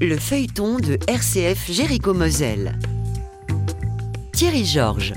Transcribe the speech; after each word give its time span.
Le 0.00 0.18
feuilleton 0.18 0.78
de 0.78 0.98
RCF 1.06 1.70
Jéricho 1.70 2.14
Moselle. 2.14 2.76
Thierry 4.32 4.64
Georges. 4.64 5.14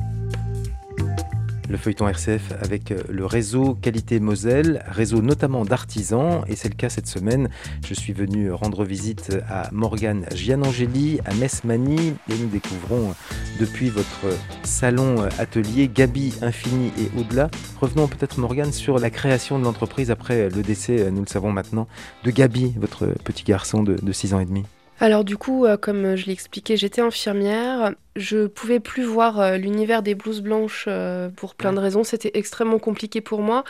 Le 1.70 1.76
feuilleton 1.76 2.08
RCF 2.08 2.54
avec 2.62 2.92
euh, 2.92 3.02
le 3.10 3.26
réseau 3.26 3.76
Qualité 3.76 4.20
Moselle, 4.20 4.84
réseau 4.88 5.22
notamment 5.22 5.66
d'artisans, 5.66 6.44
et 6.48 6.56
c'est 6.56 6.70
le 6.70 6.76
cas 6.76 6.88
cette 6.88 7.08
semaine. 7.08 7.50
Je 7.86 7.94
suis 7.94 8.14
venu 8.14 8.52
rendre 8.52 8.86
visite 8.86 9.38
à 9.50 9.70
Morgane 9.74 10.26
Gianangeli, 10.34 11.20
à 11.26 11.34
Mesmani, 11.34 12.16
et 12.30 12.38
nous 12.40 12.48
découvrons 12.48 13.14
depuis 13.60 13.90
votre 13.90 14.26
salon 14.64 15.28
atelier 15.40 15.90
Gabi 15.94 16.36
Infini 16.42 16.92
et 16.98 17.20
au-delà. 17.20 17.50
Revenons 17.82 18.08
peut-être 18.08 18.40
Morgane 18.40 18.72
sur 18.72 18.98
la 19.00 19.10
création 19.10 19.60
de 19.60 19.66
l'entreprise 19.66 20.10
après 20.10 20.50
le 20.50 20.62
décès, 20.64 21.12
nous 21.12 21.22
le 21.22 21.28
savons 21.28 21.52
maintenant, 21.52 21.88
de 22.24 22.32
Gabi, 22.32 22.76
votre 22.78 23.08
petit 23.24 23.44
garçon 23.44 23.84
de, 23.84 23.96
de 23.96 24.12
6 24.14 24.34
ans 24.34 24.40
et 24.40 24.46
demi. 24.46 24.64
Alors 25.00 25.24
du 25.24 25.38
coup, 25.38 25.66
euh, 25.66 25.78
comme 25.78 26.16
je 26.16 26.26
l'ai 26.26 26.34
expliqué, 26.34 26.76
j'étais 26.76 27.02
infirmière. 27.02 27.94
Je 28.18 28.48
pouvais 28.48 28.80
plus 28.80 29.04
voir 29.04 29.40
euh, 29.40 29.58
l'univers 29.58 30.02
des 30.02 30.16
blouses 30.16 30.42
blanches 30.42 30.86
euh, 30.88 31.30
pour 31.30 31.54
plein 31.54 31.72
de 31.72 31.80
raisons. 31.80 32.04
C'était 32.04 32.32
extrêmement 32.34 32.80
compliqué 32.80 33.22
pour 33.22 33.42
moi. 33.42 33.64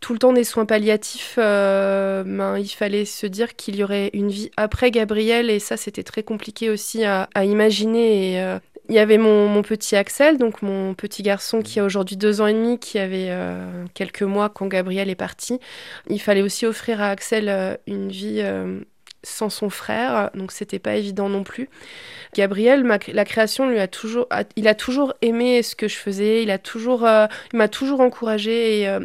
Tout 0.00 0.12
le 0.12 0.18
temps 0.18 0.34
des 0.34 0.44
soins 0.44 0.66
palliatifs, 0.66 1.36
ben, 1.36 2.58
il 2.58 2.68
fallait 2.68 3.06
se 3.06 3.26
dire 3.26 3.56
qu'il 3.56 3.76
y 3.76 3.82
aurait 3.82 4.10
une 4.12 4.28
vie 4.28 4.50
après 4.58 4.90
Gabriel 4.90 5.48
et 5.48 5.58
ça 5.58 5.76
c'était 5.76 6.02
très 6.02 6.22
compliqué 6.22 6.68
aussi 6.68 7.04
à, 7.04 7.28
imaginer. 7.36 8.34
Et, 8.34 8.56
il 8.88 8.94
y 8.94 9.00
avait 9.00 9.18
mon, 9.18 9.48
mon, 9.48 9.62
petit 9.62 9.96
Axel, 9.96 10.38
donc 10.38 10.62
mon 10.62 10.94
petit 10.94 11.24
garçon 11.24 11.60
qui 11.60 11.80
a 11.80 11.84
aujourd'hui 11.84 12.16
deux 12.16 12.40
ans 12.40 12.46
et 12.46 12.52
demi, 12.52 12.78
qui 12.78 13.00
avait 13.00 13.32
quelques 13.94 14.22
mois 14.22 14.48
quand 14.48 14.68
Gabriel 14.68 15.10
est 15.10 15.16
parti. 15.16 15.58
Il 16.08 16.20
fallait 16.20 16.42
aussi 16.42 16.66
offrir 16.66 17.00
à 17.00 17.08
Axel 17.08 17.78
une 17.88 18.10
vie 18.10 18.42
sans 19.26 19.50
son 19.50 19.70
frère, 19.70 20.30
donc 20.34 20.52
c'était 20.52 20.78
pas 20.78 20.94
évident 20.94 21.28
non 21.28 21.42
plus. 21.42 21.68
Gabriel, 22.34 22.86
la 23.08 23.24
création 23.24 23.68
lui 23.68 23.78
a 23.78 23.88
toujours, 23.88 24.26
il 24.56 24.68
a 24.68 24.74
toujours 24.74 25.14
aimé 25.22 25.62
ce 25.62 25.74
que 25.74 25.88
je 25.88 25.96
faisais, 25.96 26.42
il 26.42 26.50
a 26.50 26.58
toujours, 26.58 27.04
euh, 27.04 27.26
il 27.52 27.56
m'a 27.56 27.68
toujours 27.68 28.00
encouragé 28.00 28.80
et 28.80 28.88
euh, 28.88 29.00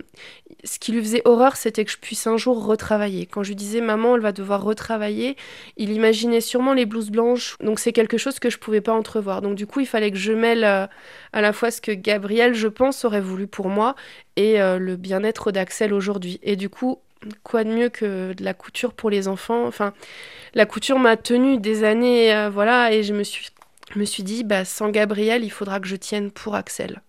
ce 0.63 0.77
qui 0.79 0.91
lui 0.91 1.01
faisait 1.01 1.21
horreur, 1.25 1.55
c'était 1.55 1.85
que 1.85 1.91
je 1.91 1.97
puisse 1.97 2.27
un 2.27 2.37
jour 2.37 2.63
retravailler. 2.63 3.25
Quand 3.25 3.41
je 3.41 3.49
lui 3.49 3.55
disais 3.55 3.81
maman, 3.81 4.15
elle 4.15 4.21
va 4.21 4.31
devoir 4.31 4.63
retravailler, 4.63 5.37
il 5.77 5.91
imaginait 5.91 6.41
sûrement 6.41 6.73
les 6.73 6.85
blouses 6.85 7.09
blanches, 7.09 7.57
donc 7.61 7.79
c'est 7.79 7.93
quelque 7.93 8.17
chose 8.17 8.37
que 8.37 8.49
je 8.49 8.57
pouvais 8.57 8.81
pas 8.81 8.93
entrevoir. 8.93 9.41
Donc 9.41 9.55
du 9.55 9.65
coup, 9.65 9.79
il 9.79 9.87
fallait 9.87 10.11
que 10.11 10.17
je 10.17 10.33
mêle 10.33 10.63
euh, 10.63 10.85
à 11.33 11.41
la 11.41 11.53
fois 11.53 11.71
ce 11.71 11.81
que 11.81 11.91
Gabriel, 11.91 12.53
je 12.53 12.67
pense, 12.67 13.05
aurait 13.05 13.21
voulu 13.21 13.47
pour 13.47 13.69
moi 13.69 13.95
et 14.35 14.57
le 14.57 14.95
bien-être 14.95 15.51
d'Axel 15.51 15.93
aujourd'hui. 15.93 16.39
Et 16.41 16.55
du 16.55 16.69
coup, 16.69 16.99
quoi 17.43 17.63
de 17.63 17.69
mieux 17.69 17.89
que 17.89 18.33
de 18.33 18.43
la 18.43 18.53
couture 18.53 18.93
pour 18.93 19.09
les 19.09 19.27
enfants. 19.27 19.65
Enfin, 19.65 19.93
la 20.53 20.65
couture 20.65 20.99
m'a 20.99 21.17
tenue 21.17 21.57
des 21.57 21.83
années, 21.83 22.33
euh, 22.33 22.49
voilà, 22.49 22.93
et 22.93 23.03
je 23.03 23.13
me 23.13 23.23
suis, 23.23 23.47
me 23.95 24.05
suis 24.05 24.23
dit, 24.23 24.43
bah, 24.43 24.65
sans 24.65 24.89
Gabriel, 24.89 25.43
il 25.43 25.51
faudra 25.51 25.79
que 25.79 25.87
je 25.87 25.95
tienne 25.95 26.31
pour 26.31 26.55
Axel 26.55 27.01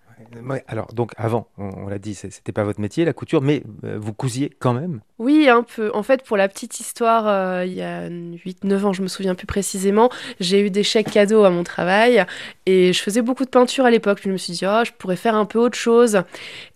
alors, 0.67 0.93
donc 0.93 1.13
avant, 1.17 1.49
on, 1.59 1.87
l'a 1.89 1.99
dit, 1.99 2.15
c'était 2.15 2.53
pas 2.53 2.65
votre 2.65 2.81
métier, 2.81 3.05
la 3.05 3.13
couture, 3.13 3.43
mais 3.43 3.63
euh, 3.85 3.99
vous 4.01 4.13
cousiez 4.13 4.51
quand 4.59 4.73
même? 4.73 5.01
Oui, 5.19 5.49
un 5.49 5.63
peu. 5.63 5.91
En 5.95 6.03
fait, 6.03 6.25
pour 6.25 6.37
la 6.37 6.49
petite 6.49 6.81
histoire, 6.81 7.27
euh, 7.29 7.65
il 7.65 7.75
y 7.75 7.83
a 7.83 8.09
8-9 8.09 8.85
ans, 8.85 8.93
je 8.93 9.03
me 9.03 9.09
souviens 9.09 9.35
plus 9.35 9.47
précisément, 9.47 10.11
j'ai 10.41 10.61
eu 10.61 10.71
des 10.71 10.83
chèques 10.83 11.11
cadeaux 11.11 11.45
à 11.45 11.51
mon 11.51 11.65
travail 11.65 12.25
et 12.67 12.93
je 12.93 13.03
faisais 13.03 13.23
beaucoup 13.23 13.45
de 13.45 13.51
peinture 13.51 13.85
à 13.85 13.91
l'époque. 13.91 14.21
Je 14.23 14.31
me 14.31 14.37
suis 14.37 14.53
dit, 14.53 14.65
oh, 14.67 14.83
je 14.85 14.93
pourrais 14.93 15.17
faire 15.17 15.35
un 15.35 15.45
peu 15.45 15.59
autre 15.59 15.79
chose. 15.79 16.23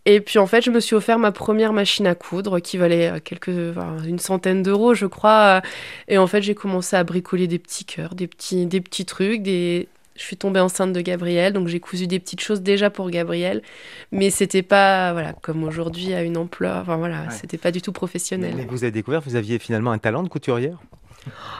Et 0.05 0.21
puis 0.21 0.39
en 0.39 0.47
fait, 0.47 0.63
je 0.63 0.71
me 0.71 0.79
suis 0.79 0.95
offert 0.95 1.19
ma 1.19 1.33
première 1.33 1.73
machine 1.73 2.07
à 2.07 2.15
coudre 2.15 2.61
qui 2.61 2.77
valait 2.77 3.11
euh, 3.11 3.19
quelques, 3.23 3.49
une 3.49 4.19
centaine 4.19 4.63
d'euros, 4.63 4.95
je 4.95 5.07
crois. 5.07 5.63
Et 6.09 6.19
en 6.19 6.27
fait, 6.27 6.43
j'ai 6.43 6.55
commencé 6.55 6.97
à 6.97 7.05
bricoler 7.05 7.47
des 7.47 7.59
petits 7.59 7.85
cœurs, 7.85 8.15
des 8.15 8.27
petits, 8.27 8.67
des 8.67 8.81
petits 8.81 9.05
trucs, 9.05 9.43
des, 9.43 9.89
je 10.17 10.23
suis 10.23 10.37
tombée 10.37 10.61
enceinte 10.61 10.93
de 10.93 11.01
Gabriel, 11.01 11.53
donc 11.53 11.69
j'ai 11.69 11.81
cousu 11.81 12.07
des 12.07 12.19
petites 12.19 12.41
choses 12.41 12.63
déjà 12.63 12.91
pour 12.91 13.11
Gabriel, 13.11 13.63
mais 14.13 14.31
c'était 14.31 14.63
pas 14.63 15.13
voilà 15.13 15.33
comme 15.33 15.65
aujourd'hui 15.65 16.15
à 16.15 16.23
une 16.23 16.37
ampleur. 16.37 16.79
Enfin 16.83 16.97
voilà, 16.97 17.31
c'était 17.31 17.59
pas 17.59 17.71
du 17.71 17.83
tout 17.83 17.93
professionnel. 17.93 18.55
Mais, 18.57 18.65
vous 18.65 18.85
avez 18.85 18.91
découvert, 18.91 19.21
vous 19.21 19.37
aviez 19.37 19.59
finalement 19.59 19.93
un 19.93 19.99
talent 19.99 20.23
de 20.23 20.29
couturière? 20.29 20.79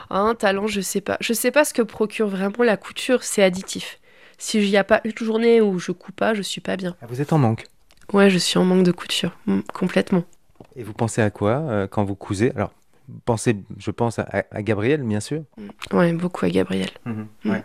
Un 0.09 0.35
talent, 0.35 0.67
je 0.67 0.81
sais 0.81 1.01
pas. 1.01 1.17
Je 1.19 1.33
sais 1.33 1.51
pas 1.51 1.65
ce 1.65 1.73
que 1.73 1.81
procure 1.81 2.27
vraiment 2.27 2.63
la 2.63 2.77
couture. 2.77 3.23
C'est 3.23 3.43
additif. 3.43 3.99
Si 4.37 4.59
n'y 4.59 4.77
a 4.77 4.83
pas 4.83 5.01
une 5.03 5.17
journée 5.17 5.61
où 5.61 5.79
je 5.79 5.91
coupe 5.91 6.15
pas, 6.15 6.33
je 6.33 6.41
suis 6.41 6.61
pas 6.61 6.77
bien. 6.77 6.95
Ah, 7.01 7.05
vous 7.07 7.21
êtes 7.21 7.33
en 7.33 7.37
manque? 7.37 7.65
Ouais, 8.13 8.29
je 8.29 8.37
suis 8.37 8.57
en 8.57 8.63
manque 8.63 8.83
de 8.83 8.91
couture, 8.91 9.35
mm, 9.47 9.61
complètement. 9.73 10.23
Et 10.75 10.83
vous 10.83 10.93
pensez 10.93 11.21
à 11.21 11.29
quoi 11.29 11.59
euh, 11.59 11.87
quand 11.87 12.05
vous 12.05 12.15
cousez? 12.15 12.51
Alors, 12.55 12.71
pensez, 13.25 13.57
je 13.77 13.91
pense 13.91 14.19
à, 14.19 14.45
Gabriel, 14.61 15.01
bien 15.01 15.19
sûr. 15.19 15.43
Mm. 15.57 15.97
Ouais, 15.97 16.13
beaucoup 16.13 16.45
à 16.45 16.49
Gabriel. 16.49 16.89
Ouais. 17.45 17.63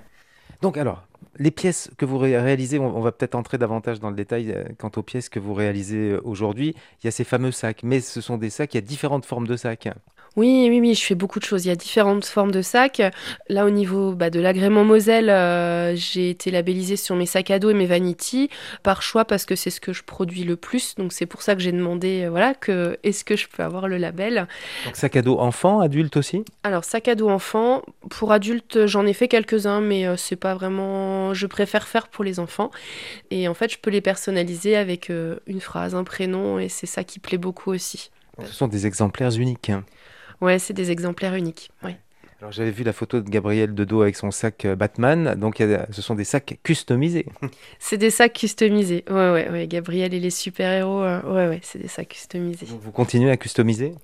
Donc 0.62 0.77
alors, 0.77 1.03
les 1.39 1.50
pièces 1.50 1.91
que 1.99 2.05
vous 2.05 2.19
réalisez, 2.19 2.78
on, 2.78 3.00
va 3.00 3.11
peut-être 3.11 3.34
entrer 3.34 3.59
davantage 3.59 3.99
dans 3.99 4.11
le 4.11 4.17
détail 4.17 4.53
euh, 4.53 4.65
quant 4.78 4.93
aux 4.95 5.03
pièces 5.03 5.28
que 5.28 5.41
vous 5.41 5.55
réalisez 5.55 6.12
euh, 6.12 6.21
aujourd'hui. 6.23 6.77
Il 7.03 7.06
y 7.06 7.09
a 7.09 7.11
ces 7.11 7.25
fameux 7.25 7.50
sacs, 7.50 7.83
mais 7.83 8.00
ce 8.00 8.21
sont 8.21 8.39
des 8.39 8.49
sacs, 8.49 8.73
il 8.73 8.77
y 8.77 8.78
a 8.78 8.83
différentes 8.83 9.27
formes 9.27 9.49
de 9.49 9.56
sacs. 9.56 9.89
Oui, 10.37 10.66
oui, 10.70 10.81
oui, 10.81 10.94
je 10.94 11.04
fais 11.04 11.15
beaucoup 11.15 11.38
de 11.38 11.44
choses. 11.44 11.66
Il 11.66 11.69
y 11.69 11.72
a 11.72 11.76
différentes 11.76 12.25
formes 12.25 12.53
de 12.53 12.62
sacs. 12.62 13.03
Là, 13.48 13.66
au 13.66 13.70
niveau 13.70 14.12
bah, 14.12 14.31
de 14.31 14.41
l'agrément 14.41 14.82
Moselle, 14.82 15.28
euh, 15.28 15.94
j'ai 15.94 16.31
été 16.31 16.50
labellisée 16.50 16.97
sur 16.97 17.16
mes 17.16 17.26
sacs 17.26 17.50
à 17.50 17.59
dos 17.59 17.69
et 17.69 17.75
mes 17.75 17.84
vanity 17.84 18.48
par 18.82 19.03
choix 19.03 19.26
parce 19.26 19.44
que 19.44 19.56
c'est 19.56 19.69
ce 19.69 19.81
que 19.81 19.93
je 19.93 20.03
produis 20.03 20.44
le 20.44 20.56
plus. 20.56 20.94
Donc 20.94 21.12
c'est 21.12 21.26
pour 21.26 21.43
ça 21.43 21.54
que 21.54 21.60
j'ai 21.60 21.72
demandé, 21.72 22.25
euh, 22.25 22.31
voilà, 22.31 22.54
que 22.54 22.98
est-ce 23.03 23.25
que 23.25 23.37
je 23.37 23.47
peux 23.47 23.62
avoir 23.62 23.88
le 23.88 23.98
label? 23.98 24.47
Donc 24.87 24.97
sac 24.97 25.16
à 25.16 25.22
dos 25.22 25.38
enfant, 25.38 25.81
adulte 25.81 26.16
aussi? 26.16 26.44
Alors 26.62 26.84
sac 26.84 27.09
à 27.09 27.14
dos 27.14 27.28
enfant, 27.28 27.82
pour 28.09 28.32
adulte, 28.32 28.87
j'en 28.87 29.04
ai 29.04 29.12
fait 29.12 29.28
quelques-uns, 29.28 29.82
mais 29.82 30.06
euh, 30.06 30.16
c'est 30.16 30.37
pas 30.37 30.54
vraiment. 30.54 31.34
Je 31.34 31.47
préfère 31.47 31.87
faire 31.87 32.09
pour 32.09 32.25
les 32.25 32.41
enfants. 32.41 32.70
Et 33.31 33.49
en 33.49 33.54
fait, 33.54 33.70
je 33.70 33.78
peux 33.78 33.91
les 33.91 34.00
personnaliser 34.00 34.76
avec 34.76 35.10
une 35.10 35.60
phrase, 35.60 35.94
un 35.94 36.04
prénom, 36.04 36.59
et 36.59 36.69
c'est 36.69 36.87
ça 36.87 37.04
qui 37.04 37.19
plaît 37.19 37.38
beaucoup 37.38 37.70
aussi. 37.70 38.10
ce 38.43 38.53
sont 38.53 38.69
des 38.69 38.87
exemplaires 38.87 39.32
uniques. 39.32 39.70
Ouais, 40.42 40.58
c'est 40.58 40.75
des 40.75 40.91
exemplaires 40.91 41.36
uniques. 41.36 41.70
Oui. 41.84 41.92
Alors 42.41 42.50
j'avais 42.50 42.72
vu 42.72 42.82
la 42.82 42.92
photo 42.92 43.20
de 43.20 43.30
Gabriel 43.30 43.72
de 43.72 43.84
dos 43.84 44.03
avec 44.03 44.16
son 44.16 44.32
sac 44.32 44.64
euh, 44.64 44.75
Batman, 44.75 45.36
donc 45.36 45.62
ce 45.92 46.03
sont 46.03 46.16
des 46.16 46.25
sacs 46.25 46.58
customisés. 46.64 47.26
c'est 47.78 47.97
des 47.97 48.10
sacs 48.10 48.32
customisés, 48.32 49.04
ouais, 49.08 49.31
ouais, 49.31 49.48
ouais. 49.48 49.69
Gabriel 49.69 50.12
et 50.12 50.19
les 50.19 50.31
super-héros, 50.31 51.00
euh, 51.00 51.22
ouais, 51.22 51.48
ouais, 51.48 51.60
c'est 51.62 51.78
des 51.78 51.86
sacs 51.86 52.08
customisés. 52.08 52.66
vous 52.66 52.91
continuez 52.91 53.31
à 53.31 53.36
customiser? 53.36 53.94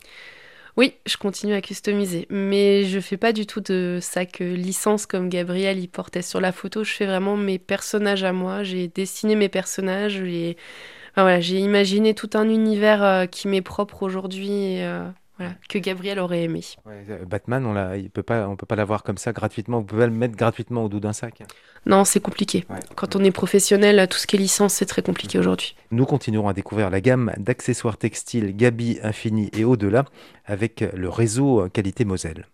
Oui, 0.77 0.94
je 1.06 1.16
continue 1.16 1.54
à 1.54 1.60
customiser, 1.60 2.28
mais 2.31 2.84
je 2.84 3.00
fais 3.00 3.16
pas 3.16 3.32
du 3.32 3.44
tout 3.44 3.60
de 3.60 3.98
sacs 4.00 4.41
euh, 4.41 4.54
licence 4.54 5.06
comme 5.06 5.28
Gabriel 5.28 5.81
il 5.81 5.88
portait 5.88 6.22
sur 6.22 6.41
la 6.41 6.53
photo, 6.53 6.84
je 6.84 6.93
fais 6.93 7.06
vraiment 7.06 7.37
mes 7.37 7.59
personnages 7.59 8.22
à 8.22 8.32
moi, 8.32 8.62
j'ai 8.62 8.87
dessiné 8.87 9.34
mes 9.34 9.48
personnages, 9.48 10.22
j'ai 10.25 10.56
voilà, 11.16 11.41
imaginé 11.41 12.15
tout 12.15 12.31
un 12.34 12.48
univers 12.48 13.27
qui 13.28 13.48
m'est 13.48 13.60
propre 13.62 14.04
aujourd'hui 14.04 14.78
que 15.69 15.78
Gabriel 15.78 16.19
aurait 16.19 16.44
aimé. 16.44 16.60
Euh, 16.87 17.25
Batman, 17.25 17.65
on 17.66 17.75
ne 17.75 18.09
peut 18.09 18.22
pas, 18.22 18.49
on 18.49 18.56
peut 18.56 18.66
pas 18.66 18.76
l'avoir 18.76 19.03
comme 19.03 19.19
ça 19.19 19.32
gratuitement. 19.32 19.78
Vous 19.78 19.84
pouvez 19.84 20.06
le 20.06 20.12
mettre 20.12 20.37
gratuitement 20.37 20.84
au 20.84 20.88
dos 20.88 21.00
d'un 21.00 21.12
sac. 21.12 21.43
Non, 21.87 22.04
c'est 22.04 22.21
compliqué. 22.21 22.65
Quand 22.97 23.16
on 23.16 23.25
est 23.25 23.31
professionnel, 23.31 24.06
tout 24.09 24.19
ce 24.19 24.27
qui 24.27 24.37
est 24.37 24.38
licence, 24.38 24.75
c'est 24.75 24.87
très 24.87 25.03
compliqué 25.03 25.38
aujourd'hui. 25.38 25.77
Nous 25.91 26.06
continuerons 26.06 26.48
à 26.48 26.53
découvrir 26.53 26.91
la 26.91 27.00
gamme 27.00 27.32
d'accessoires 27.38 27.97
textiles 27.97 28.56
Gabi 28.56 28.98
Infini 29.03 29.50
et 29.53 29.65
au-delà 29.65 30.04
avec 30.44 30.84
le 30.93 31.09
réseau 31.09 31.69
Qualité 31.72 32.04
Moselle. 32.04 32.47